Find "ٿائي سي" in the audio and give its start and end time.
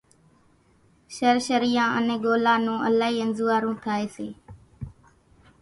3.85-4.27